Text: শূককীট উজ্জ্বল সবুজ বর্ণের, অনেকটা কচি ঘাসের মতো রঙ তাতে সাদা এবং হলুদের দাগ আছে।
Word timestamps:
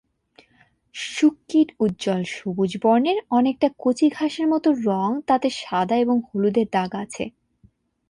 শূককীট 0.95 1.69
উজ্জ্বল 1.79 2.21
সবুজ 2.35 2.71
বর্ণের, 2.83 3.17
অনেকটা 3.29 3.67
কচি 3.79 4.07
ঘাসের 4.09 4.47
মতো 4.47 4.69
রঙ 4.87 5.09
তাতে 5.27 5.47
সাদা 5.61 5.95
এবং 5.97 6.17
হলুদের 6.27 6.67
দাগ 6.71 6.91
আছে। 6.95 7.23